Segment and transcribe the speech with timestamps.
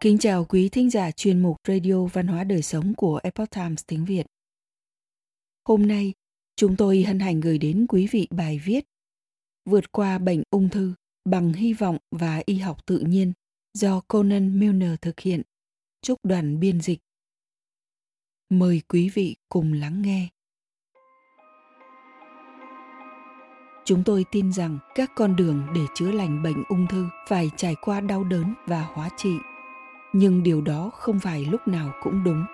[0.00, 3.84] Kính chào quý thính giả chuyên mục Radio Văn hóa Đời Sống của Epoch Times
[3.86, 4.26] tiếng Việt.
[5.64, 6.14] Hôm nay,
[6.56, 8.84] chúng tôi hân hạnh gửi đến quý vị bài viết
[9.64, 10.94] Vượt qua bệnh ung thư
[11.24, 13.32] bằng hy vọng và y học tự nhiên
[13.74, 15.42] do Conan Milner thực hiện.
[16.02, 16.98] Chúc đoàn biên dịch.
[18.48, 20.28] Mời quý vị cùng lắng nghe.
[23.84, 27.74] Chúng tôi tin rằng các con đường để chữa lành bệnh ung thư phải trải
[27.82, 29.30] qua đau đớn và hóa trị
[30.12, 32.44] nhưng điều đó không phải lúc nào cũng đúng.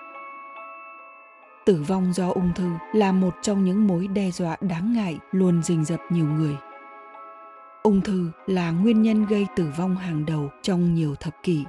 [1.66, 5.62] Tử vong do ung thư là một trong những mối đe dọa đáng ngại, luôn
[5.62, 6.56] rình rập nhiều người.
[7.82, 11.64] Ung thư là nguyên nhân gây tử vong hàng đầu trong nhiều thập kỷ.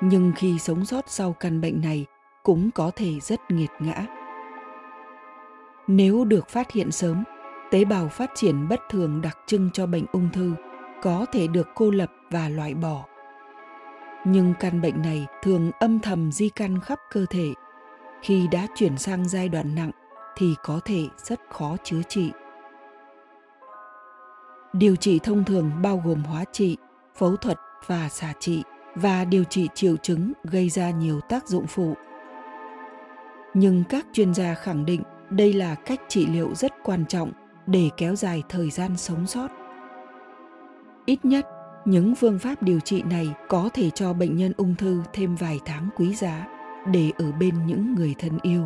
[0.00, 2.06] Nhưng khi sống sót sau căn bệnh này,
[2.42, 4.06] cũng có thể rất nghiệt ngã.
[5.86, 7.24] Nếu được phát hiện sớm,
[7.70, 10.52] tế bào phát triển bất thường đặc trưng cho bệnh ung thư
[11.02, 13.04] có thể được cô lập và loại bỏ
[14.28, 17.52] nhưng căn bệnh này thường âm thầm di căn khắp cơ thể.
[18.22, 19.90] Khi đã chuyển sang giai đoạn nặng,
[20.36, 22.30] thì có thể rất khó chữa trị.
[24.72, 26.76] Điều trị thông thường bao gồm hóa trị,
[27.16, 28.62] phẫu thuật và xạ trị,
[28.94, 31.94] và điều trị triệu chứng gây ra nhiều tác dụng phụ.
[33.54, 37.32] Nhưng các chuyên gia khẳng định đây là cách trị liệu rất quan trọng
[37.66, 39.48] để kéo dài thời gian sống sót.
[41.06, 41.46] Ít nhất
[41.86, 45.60] những phương pháp điều trị này có thể cho bệnh nhân ung thư thêm vài
[45.64, 46.46] tháng quý giá
[46.92, 48.64] để ở bên những người thân yêu.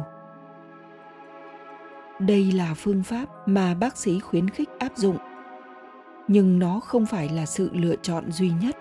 [2.18, 5.16] Đây là phương pháp mà bác sĩ khuyến khích áp dụng.
[6.28, 8.76] Nhưng nó không phải là sự lựa chọn duy nhất.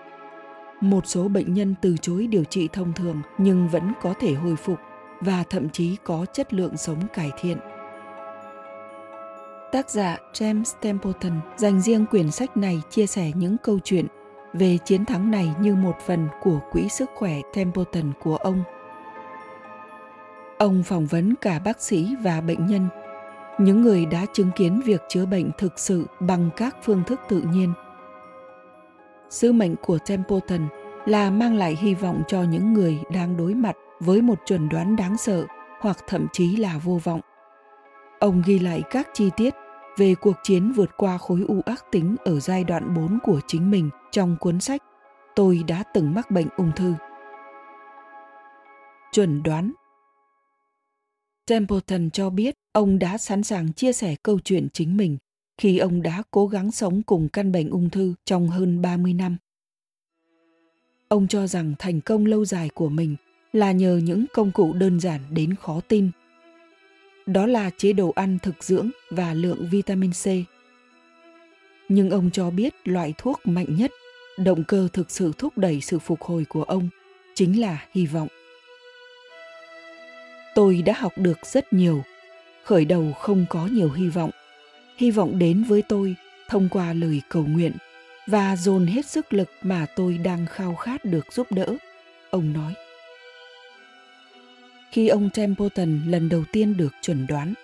[0.80, 4.56] Một số bệnh nhân từ chối điều trị thông thường nhưng vẫn có thể hồi
[4.56, 4.78] phục
[5.20, 7.58] và thậm chí có chất lượng sống cải thiện.
[9.72, 14.06] Tác giả james templeton dành riêng quyển sách này chia sẻ những câu chuyện
[14.52, 18.62] về chiến thắng này như một phần của quỹ sức khỏe Templeton của ông.
[20.58, 22.88] Ông phỏng vấn cả bác sĩ và bệnh nhân,
[23.58, 27.42] những người đã chứng kiến việc chữa bệnh thực sự bằng các phương thức tự
[27.52, 27.72] nhiên.
[29.30, 30.68] Sứ mệnh của Templeton
[31.06, 34.96] là mang lại hy vọng cho những người đang đối mặt với một chuẩn đoán
[34.96, 35.46] đáng sợ
[35.80, 37.20] hoặc thậm chí là vô vọng.
[38.18, 39.54] Ông ghi lại các chi tiết
[39.96, 43.70] về cuộc chiến vượt qua khối u ác tính ở giai đoạn 4 của chính
[43.70, 44.82] mình trong cuốn sách
[45.36, 46.94] Tôi đã từng mắc bệnh ung thư.
[49.12, 49.72] Chuẩn đoán
[51.46, 55.18] Templeton cho biết ông đã sẵn sàng chia sẻ câu chuyện chính mình
[55.58, 59.36] khi ông đã cố gắng sống cùng căn bệnh ung thư trong hơn 30 năm.
[61.08, 63.16] Ông cho rằng thành công lâu dài của mình
[63.52, 66.10] là nhờ những công cụ đơn giản đến khó tin
[67.26, 70.26] đó là chế độ ăn thực dưỡng và lượng vitamin C.
[71.88, 73.90] Nhưng ông cho biết loại thuốc mạnh nhất,
[74.44, 76.88] động cơ thực sự thúc đẩy sự phục hồi của ông
[77.34, 78.28] chính là hy vọng.
[80.54, 82.02] Tôi đã học được rất nhiều,
[82.64, 84.30] khởi đầu không có nhiều hy vọng.
[84.96, 86.14] Hy vọng đến với tôi
[86.48, 87.72] thông qua lời cầu nguyện
[88.26, 91.76] và dồn hết sức lực mà tôi đang khao khát được giúp đỡ,
[92.30, 92.74] ông nói
[94.90, 97.54] khi ông Templeton lần đầu tiên được chuẩn đoán.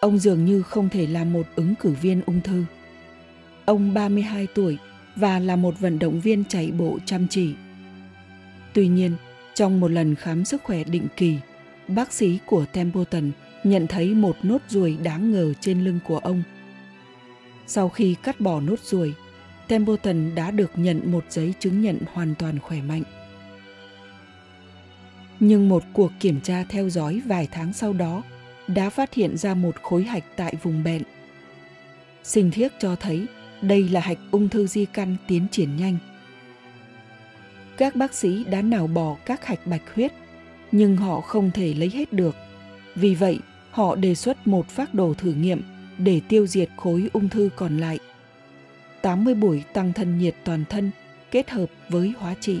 [0.00, 2.64] Ông dường như không thể là một ứng cử viên ung thư.
[3.64, 4.78] Ông 32 tuổi
[5.16, 7.54] và là một vận động viên chạy bộ chăm chỉ.
[8.72, 9.16] Tuy nhiên,
[9.54, 11.38] trong một lần khám sức khỏe định kỳ,
[11.88, 13.30] bác sĩ của Templeton
[13.64, 16.42] nhận thấy một nốt ruồi đáng ngờ trên lưng của ông.
[17.66, 19.14] Sau khi cắt bỏ nốt ruồi,
[19.68, 23.02] Templeton đã được nhận một giấy chứng nhận hoàn toàn khỏe mạnh
[25.44, 28.22] nhưng một cuộc kiểm tra theo dõi vài tháng sau đó
[28.66, 31.02] đã phát hiện ra một khối hạch tại vùng bẹn.
[32.22, 33.26] Sinh thiết cho thấy
[33.62, 35.96] đây là hạch ung thư di căn tiến triển nhanh.
[37.76, 40.12] Các bác sĩ đã nào bỏ các hạch bạch huyết,
[40.72, 42.36] nhưng họ không thể lấy hết được.
[42.94, 43.38] Vì vậy,
[43.70, 45.62] họ đề xuất một phác đồ thử nghiệm
[45.98, 47.98] để tiêu diệt khối ung thư còn lại.
[49.02, 50.90] 80 buổi tăng thân nhiệt toàn thân
[51.30, 52.60] kết hợp với hóa trị.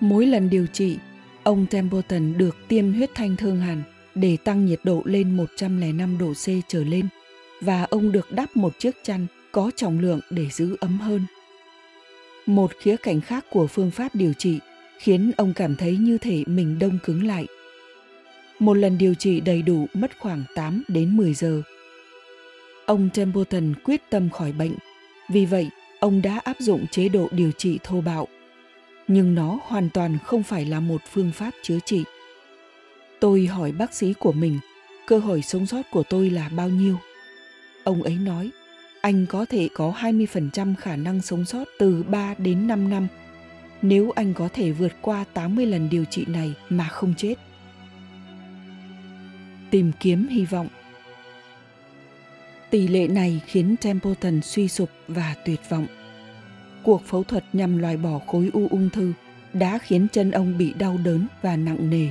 [0.00, 0.98] Mỗi lần điều trị,
[1.44, 3.82] Ông Templeton được tiêm huyết thanh thương hàn
[4.14, 7.08] để tăng nhiệt độ lên 105 độ C trở lên
[7.60, 11.26] và ông được đắp một chiếc chăn có trọng lượng để giữ ấm hơn.
[12.46, 14.58] Một khía cạnh khác của phương pháp điều trị
[14.98, 17.46] khiến ông cảm thấy như thể mình đông cứng lại.
[18.58, 21.62] Một lần điều trị đầy đủ mất khoảng 8 đến 10 giờ.
[22.86, 24.74] Ông Templeton quyết tâm khỏi bệnh,
[25.28, 25.68] vì vậy
[26.00, 28.28] ông đã áp dụng chế độ điều trị thô bạo
[29.08, 32.04] nhưng nó hoàn toàn không phải là một phương pháp chữa trị.
[33.20, 34.58] Tôi hỏi bác sĩ của mình,
[35.06, 36.96] cơ hội sống sót của tôi là bao nhiêu?
[37.84, 38.50] Ông ấy nói,
[39.00, 43.08] anh có thể có 20% khả năng sống sót từ 3 đến 5 năm.
[43.82, 47.34] nếu anh có thể vượt qua 80 lần điều trị này mà không chết.
[49.70, 50.68] Tìm kiếm hy vọng
[52.70, 55.86] Tỷ lệ này khiến Templeton suy sụp và tuyệt vọng.
[56.82, 59.12] Cuộc phẫu thuật nhằm loại bỏ khối u ung thư
[59.52, 62.08] đã khiến chân ông bị đau đớn và nặng nề.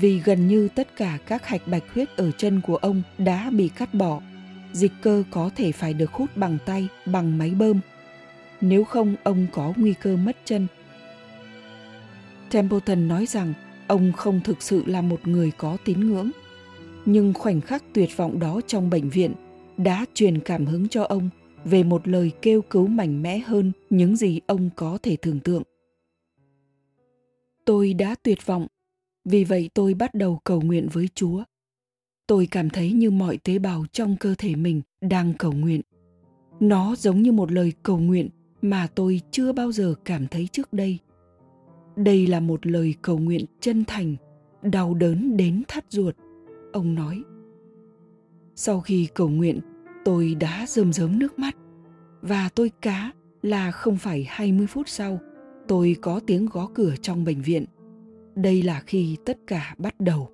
[0.00, 3.68] Vì gần như tất cả các hạch bạch huyết ở chân của ông đã bị
[3.68, 4.20] cắt bỏ,
[4.72, 7.80] dịch cơ có thể phải được hút bằng tay bằng máy bơm.
[8.60, 10.66] Nếu không, ông có nguy cơ mất chân.
[12.50, 13.54] Templeton nói rằng
[13.86, 16.30] ông không thực sự là một người có tín ngưỡng
[17.04, 19.34] nhưng khoảnh khắc tuyệt vọng đó trong bệnh viện
[19.76, 21.30] đã truyền cảm hứng cho ông
[21.64, 25.62] về một lời kêu cứu mạnh mẽ hơn những gì ông có thể tưởng tượng
[27.64, 28.66] tôi đã tuyệt vọng
[29.24, 31.42] vì vậy tôi bắt đầu cầu nguyện với chúa.
[32.26, 35.80] Tôi cảm thấy như mọi tế bào trong cơ thể mình đang cầu nguyện.
[36.60, 38.28] Nó giống như một lời cầu nguyện
[38.62, 40.98] mà tôi chưa bao giờ cảm thấy trước đây.
[41.96, 44.16] Đây là một lời cầu nguyện chân thành,
[44.62, 46.16] đau đớn đến thắt ruột,
[46.72, 47.22] ông nói.
[48.54, 49.60] Sau khi cầu nguyện,
[50.04, 51.56] tôi đã rơm rớm nước mắt.
[52.22, 53.12] Và tôi cá
[53.42, 55.18] là không phải 20 phút sau,
[55.68, 57.64] tôi có tiếng gõ cửa trong bệnh viện.
[58.34, 60.28] Đây là khi tất cả bắt đầu.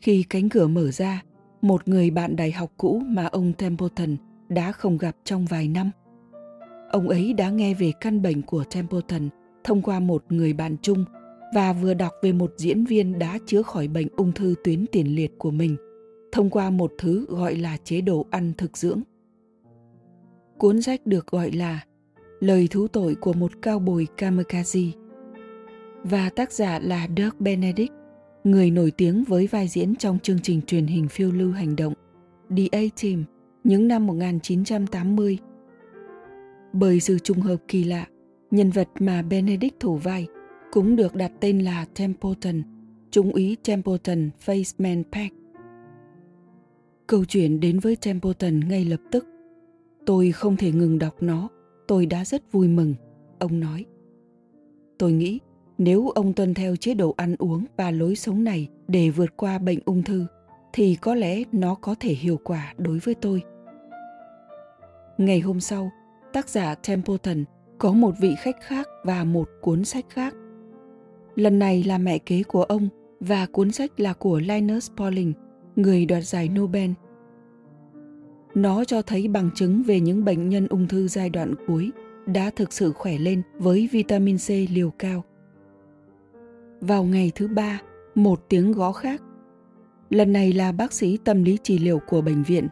[0.00, 1.22] Khi cánh cửa mở ra,
[1.62, 4.16] một người bạn đại học cũ mà ông Templeton
[4.48, 5.90] đã không gặp trong vài năm.
[6.90, 9.28] Ông ấy đã nghe về căn bệnh của Templeton
[9.64, 11.04] thông qua một người bạn chung
[11.54, 15.14] và vừa đọc về một diễn viên đã chữa khỏi bệnh ung thư tuyến tiền
[15.14, 15.76] liệt của mình
[16.32, 19.02] thông qua một thứ gọi là chế độ ăn thực dưỡng.
[20.58, 21.80] Cuốn sách được gọi là
[22.40, 24.90] Lời thú tội của một cao bồi kamikaze
[26.04, 27.92] và tác giả là Dirk Benedict,
[28.44, 31.94] người nổi tiếng với vai diễn trong chương trình truyền hình phiêu lưu hành động
[32.56, 33.24] The A-Team
[33.64, 35.38] những năm 1980.
[36.72, 38.06] Bởi sự trùng hợp kỳ lạ,
[38.50, 40.26] nhân vật mà Benedict thủ vai–
[40.70, 42.62] cũng được đặt tên là Templeton,
[43.10, 45.34] Trung úy Templeton Faceman Pack.
[47.06, 49.26] Câu chuyện đến với Templeton ngay lập tức.
[50.06, 51.48] Tôi không thể ngừng đọc nó,
[51.88, 52.94] tôi đã rất vui mừng,
[53.38, 53.84] ông nói.
[54.98, 55.40] Tôi nghĩ
[55.80, 59.58] nếu ông tuân theo chế độ ăn uống và lối sống này để vượt qua
[59.58, 60.26] bệnh ung thư,
[60.72, 63.42] thì có lẽ nó có thể hiệu quả đối với tôi.
[65.18, 65.90] Ngày hôm sau,
[66.32, 67.44] tác giả Templeton
[67.78, 70.34] có một vị khách khác và một cuốn sách khác
[71.40, 72.88] Lần này là mẹ kế của ông
[73.20, 75.32] và cuốn sách là của Linus Pauling,
[75.76, 76.90] người đoạt giải Nobel.
[78.54, 81.90] Nó cho thấy bằng chứng về những bệnh nhân ung thư giai đoạn cuối
[82.26, 85.24] đã thực sự khỏe lên với vitamin C liều cao.
[86.80, 87.80] Vào ngày thứ ba,
[88.14, 89.22] một tiếng gõ khác.
[90.10, 92.68] Lần này là bác sĩ tâm lý trị liệu của bệnh viện.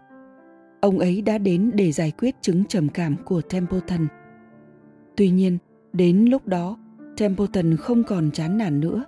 [0.81, 4.07] Ông ấy đã đến để giải quyết chứng trầm cảm của Templeton.
[5.17, 5.59] Tuy nhiên,
[5.93, 6.79] đến lúc đó,
[7.17, 9.05] Templeton không còn chán nản nữa.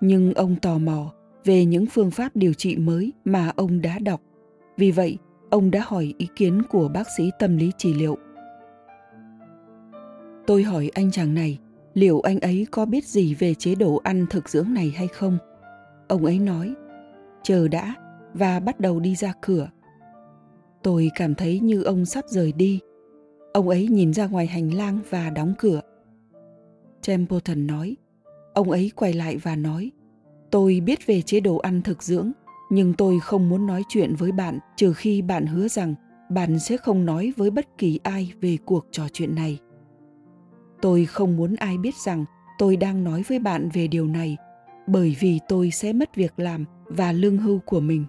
[0.00, 1.12] Nhưng ông tò mò
[1.44, 4.20] về những phương pháp điều trị mới mà ông đã đọc.
[4.76, 5.18] Vì vậy,
[5.50, 8.18] ông đã hỏi ý kiến của bác sĩ tâm lý trị liệu.
[10.46, 11.58] Tôi hỏi anh chàng này,
[11.98, 15.38] liệu anh ấy có biết gì về chế độ ăn thực dưỡng này hay không?
[16.08, 16.74] Ông ấy nói,
[17.42, 17.94] chờ đã
[18.34, 19.70] và bắt đầu đi ra cửa.
[20.82, 22.80] Tôi cảm thấy như ông sắp rời đi.
[23.52, 25.80] Ông ấy nhìn ra ngoài hành lang và đóng cửa.
[27.06, 27.96] Templeton nói.
[28.54, 29.90] Ông ấy quay lại và nói,
[30.50, 32.32] tôi biết về chế độ ăn thực dưỡng,
[32.70, 35.94] nhưng tôi không muốn nói chuyện với bạn trừ khi bạn hứa rằng
[36.30, 39.58] bạn sẽ không nói với bất kỳ ai về cuộc trò chuyện này.
[40.82, 42.24] Tôi không muốn ai biết rằng
[42.58, 44.36] tôi đang nói với bạn về điều này,
[44.86, 48.04] bởi vì tôi sẽ mất việc làm và lương hưu của mình.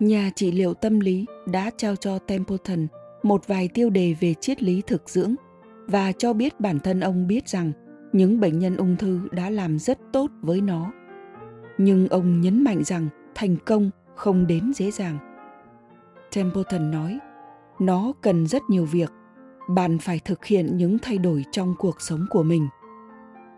[0.00, 2.86] Nhà trị liệu tâm lý đã trao cho Templeton
[3.22, 5.34] một vài tiêu đề về triết lý thực dưỡng
[5.86, 7.72] và cho biết bản thân ông biết rằng
[8.12, 10.92] những bệnh nhân ung thư đã làm rất tốt với nó.
[11.78, 15.18] Nhưng ông nhấn mạnh rằng thành công không đến dễ dàng.
[16.34, 17.18] Templeton nói,
[17.78, 19.10] nó cần rất nhiều việc
[19.68, 22.68] bạn phải thực hiện những thay đổi trong cuộc sống của mình.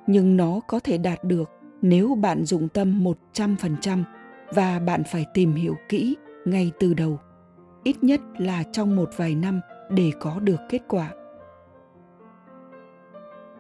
[0.06, 1.50] Nhưng nó có thể đạt được
[1.82, 4.02] nếu bạn dụng tâm 100%
[4.54, 7.18] và bạn phải tìm hiểu kỹ ngay từ đầu,
[7.84, 9.60] ít nhất là trong một vài năm
[9.90, 11.12] để có được kết quả.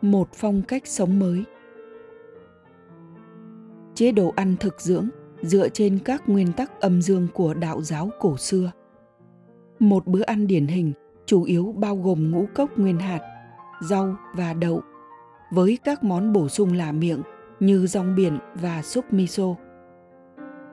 [0.02, 1.44] Một phong cách sống mới.
[3.94, 5.08] Chế độ ăn thực dưỡng
[5.42, 8.72] dựa trên các nguyên tắc âm dương của đạo giáo cổ xưa.
[9.78, 10.92] Một bữa ăn điển hình
[11.26, 13.20] chủ yếu bao gồm ngũ cốc nguyên hạt
[13.80, 14.82] rau và đậu
[15.50, 17.22] với các món bổ sung lạ miệng
[17.60, 19.54] như rong biển và súp miso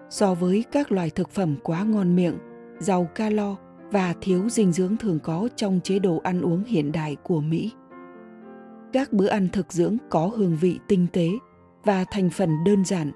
[0.09, 2.37] so với các loại thực phẩm quá ngon miệng
[2.79, 3.55] giàu calo
[3.91, 7.71] và thiếu dinh dưỡng thường có trong chế độ ăn uống hiện đại của Mỹ.
[8.93, 11.29] Các bữa ăn thực dưỡng có hương vị tinh tế
[11.83, 13.11] và thành phần đơn giản,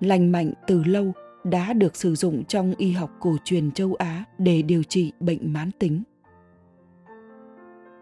[0.00, 1.12] lành mạnh từ lâu
[1.44, 5.52] đã được sử dụng trong y học cổ truyền châu Á để điều trị bệnh
[5.52, 6.02] mãn tính.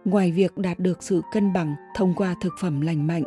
[0.05, 3.25] Ngoài việc đạt được sự cân bằng thông qua thực phẩm lành mạnh,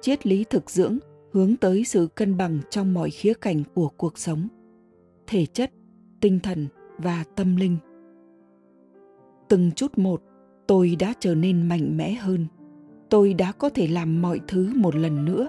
[0.00, 0.98] triết lý thực dưỡng
[1.32, 4.48] hướng tới sự cân bằng trong mọi khía cạnh của cuộc sống,
[5.26, 5.72] thể chất,
[6.20, 6.66] tinh thần
[6.98, 7.76] và tâm linh.
[9.48, 10.22] Từng chút một,
[10.66, 12.46] tôi đã trở nên mạnh mẽ hơn.
[13.10, 15.48] Tôi đã có thể làm mọi thứ một lần nữa.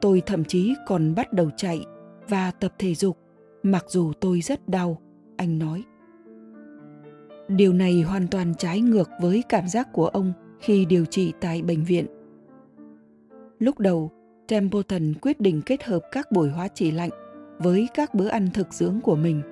[0.00, 1.80] Tôi thậm chí còn bắt đầu chạy
[2.28, 3.18] và tập thể dục
[3.62, 4.98] mặc dù tôi rất đau
[5.36, 5.84] anh nói
[7.48, 11.62] điều này hoàn toàn trái ngược với cảm giác của ông khi điều trị tại
[11.62, 12.06] bệnh viện.
[13.58, 14.10] Lúc đầu
[14.48, 17.10] templeton quyết định kết hợp các buổi hóa trị lạnh
[17.58, 19.42] với các bữa ăn thực dưỡng của mình.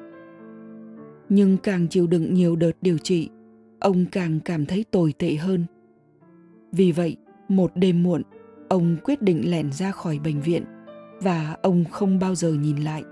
[1.29, 3.29] Nhưng càng chịu đựng nhiều đợt điều trị
[3.81, 5.65] ông càng cảm thấy tồi tệ hơn.
[6.73, 7.17] Vì vậy
[7.49, 8.23] một đêm muộn
[8.69, 10.65] ông quyết định lẻn ra khỏi bệnh viện
[11.23, 13.05] và ông không bao giờ nhìn lại.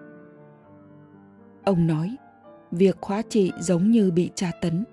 [1.65, 2.17] Ông nói,
[2.71, 4.85] việc khóa trị giống như bị tra tấn.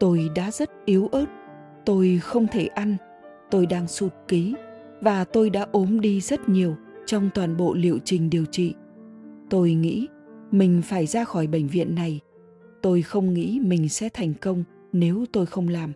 [0.00, 1.26] Tôi đã rất yếu ớt,
[1.84, 2.96] tôi không thể ăn,
[3.50, 4.54] tôi đang sụt ký
[5.00, 6.76] và tôi đã ốm đi rất nhiều
[7.06, 8.74] trong toàn bộ liệu trình điều trị.
[9.50, 10.08] Tôi nghĩ
[10.50, 12.20] mình phải ra khỏi bệnh viện này.
[12.82, 15.92] Tôi không nghĩ mình sẽ thành công nếu tôi không làm.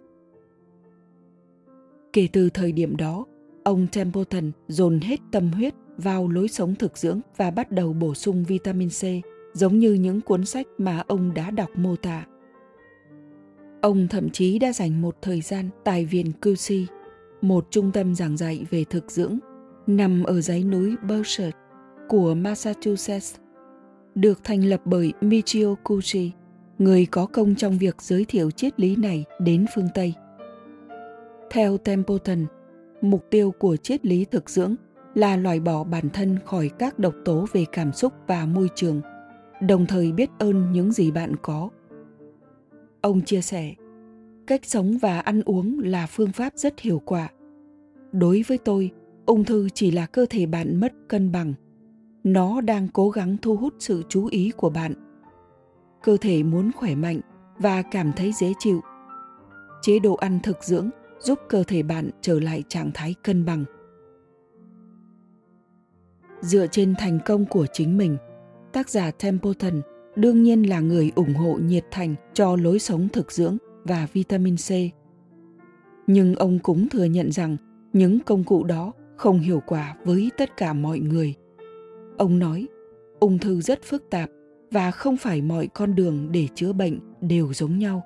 [2.13, 3.27] Kể từ thời điểm đó,
[3.65, 8.15] ông Templeton dồn hết tâm huyết vào lối sống thực dưỡng và bắt đầu bổ
[8.15, 9.03] sung vitamin C
[9.53, 12.25] giống như những cuốn sách mà ông đã đọc mô tả.
[13.81, 16.85] Ông thậm chí đã dành một thời gian tại viện QC,
[17.43, 19.39] một trung tâm giảng dạy về thực dưỡng
[19.87, 21.51] nằm ở dãy núi Berkshire
[22.09, 23.37] của Massachusetts,
[24.15, 26.33] được thành lập bởi Michio Kushi,
[26.79, 30.15] người có công trong việc giới thiệu triết lý này đến phương Tây.
[31.51, 32.47] Theo Templeton,
[33.01, 34.75] mục tiêu của triết lý thực dưỡng
[35.15, 39.01] là loại bỏ bản thân khỏi các độc tố về cảm xúc và môi trường–
[39.61, 41.69] đồng thời biết ơn những gì bạn có.
[43.01, 43.75] Ông chia sẻ,
[44.47, 47.29] cách sống và ăn uống là phương pháp rất hiệu quả.
[48.13, 48.91] Đối với tôi,
[49.27, 51.55] ung thư chỉ là cơ thể bạn mất cân bằng.
[52.25, 54.95] Nó đang cố gắng thu hút sự chú ý của bạn.
[56.03, 57.21] Cơ thể muốn khỏe mạnh
[57.59, 58.81] và cảm thấy dễ chịu.
[59.83, 63.65] Chế độ ăn thực dưỡng giúp cơ thể bạn trở lại trạng thái cân bằng.
[66.41, 68.17] Dựa trên thành công của chính mình
[68.73, 69.81] tác giả Templeton
[70.17, 74.57] đương nhiên là người ủng hộ nhiệt thành cho lối sống thực dưỡng và vitamin
[74.57, 74.71] C.
[76.07, 77.57] Nhưng ông cũng thừa nhận rằng
[77.93, 81.35] những công cụ đó không hiệu quả với tất cả mọi người.
[82.19, 82.67] Ông nói,
[83.21, 84.31] ung thư rất phức tạp
[84.71, 88.03] và không phải mọi con đường để chữa bệnh đều giống nhau.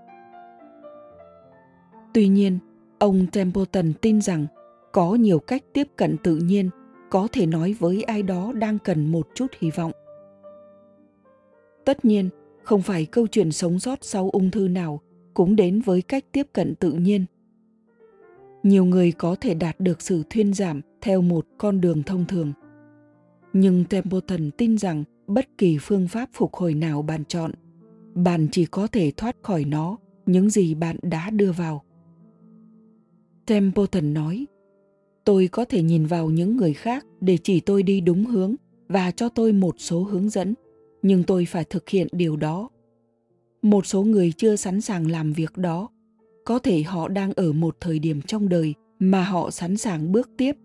[2.14, 2.59] Tuy nhiên,
[2.99, 4.47] ông Templeton tin rằng
[4.92, 6.71] có nhiều cách tiếp cận tự nhiên
[7.11, 9.92] có thể nói với ai đó đang cần một chút hy vọng
[11.84, 12.28] tất nhiên,
[12.62, 15.00] không phải câu chuyện sống sót sau ung thư nào
[15.34, 17.24] cũng đến với cách tiếp cận tự nhiên.
[18.62, 22.52] Nhiều người có thể đạt được sự thuyên giảm theo một con đường thông thường.
[23.52, 27.52] Nhưng templeton tin rằng bất kỳ phương pháp phục hồi nào bạn chọn,
[28.14, 29.96] bạn chỉ có thể thoát khỏi nó,
[30.26, 31.82] những gì bạn đã đưa vào.
[33.46, 34.46] Templeton nói,
[35.24, 38.54] tôi có thể nhìn vào những người khác để chỉ tôi đi đúng hướng
[38.88, 40.54] và cho tôi một số hướng dẫn
[41.02, 42.68] nhưng tôi phải thực hiện điều đó.
[43.62, 45.88] Một số người chưa sẵn sàng làm việc đó.
[46.44, 50.30] Có thể họ đang ở một thời điểm trong đời mà họ sẵn sàng bước
[50.37, 50.56] tiếp.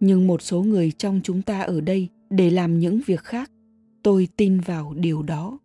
[0.00, 3.50] Nhưng một số người trong chúng ta ở đây để làm những việc khác,
[4.02, 5.58] tôi tin vào điều đó.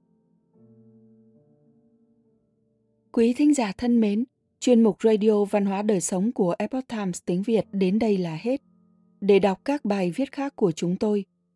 [3.12, 4.24] Quý thính giả thân mến,
[4.60, 8.38] chuyên mục radio văn hóa đời sống của epoch times tiếng việt đến đây là
[8.42, 8.62] hết.
[9.22, 11.26] Để đọc các bài viết khác của chúng tôi